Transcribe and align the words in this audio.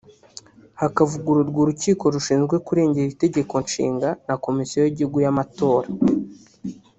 hakavugururwa 0.81 1.59
Urukiko 1.61 2.03
rushinzwe 2.13 2.55
kurengera 2.67 3.11
Itegeko 3.15 3.53
Nshinga 3.65 4.09
na 4.27 4.35
Komisiyo 4.45 4.79
y’Igihugu 4.81 5.17
y’Amatora 5.25 5.87